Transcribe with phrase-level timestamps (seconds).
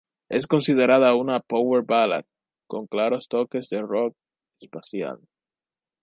[0.29, 2.25] Es considerada una "power ballad"
[2.65, 4.15] con claros toques del "rock"
[4.59, 5.19] espacial.